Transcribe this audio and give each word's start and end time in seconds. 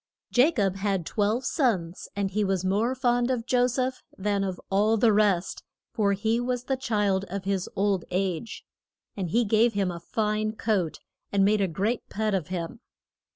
JA 0.33 0.49
COB 0.51 0.77
had 0.77 1.05
twelve 1.05 1.45
sons, 1.45 2.09
and 2.15 2.31
he 2.31 2.43
was 2.43 2.65
more 2.65 2.95
fond 2.95 3.29
of 3.29 3.45
Jo 3.45 3.67
seph 3.67 4.01
than 4.17 4.43
of 4.43 4.59
all 4.71 4.97
the 4.97 5.13
rest; 5.13 5.61
for 5.93 6.13
he 6.13 6.39
was 6.39 6.63
the 6.63 6.75
child 6.75 7.23
of 7.25 7.43
his 7.43 7.69
old 7.75 8.03
age. 8.09 8.65
And 9.15 9.29
he 9.29 9.45
gave 9.45 9.73
him 9.73 9.91
a 9.91 9.99
fine 9.99 10.53
coat, 10.53 10.97
and 11.31 11.45
made 11.45 11.61
a 11.61 11.67
great 11.67 12.09
pet 12.09 12.33
of 12.33 12.47
him. 12.47 12.79